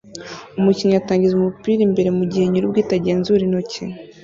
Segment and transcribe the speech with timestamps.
[0.59, 3.81] Umukinnyi atangiza umupira imbere mugihe nyirubwite agenzura intoki